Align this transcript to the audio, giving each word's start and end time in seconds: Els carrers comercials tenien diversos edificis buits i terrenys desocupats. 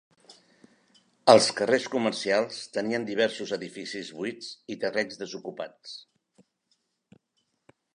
Els 1.33 1.49
carrers 1.59 1.85
comercials 1.97 2.59
tenien 2.79 3.07
diversos 3.11 3.55
edificis 3.61 4.11
buits 4.23 4.51
i 4.77 4.81
terrenys 4.87 5.25
desocupats. 5.25 5.99